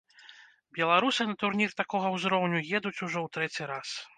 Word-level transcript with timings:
Беларусы 0.77 1.27
на 1.31 1.35
турнір 1.45 1.75
такога 1.81 2.07
ўзроўню 2.17 2.63
едуць 2.77 2.97
ужо 3.05 3.17
ў 3.25 3.37
трэці 3.37 3.73
раз. 3.75 3.89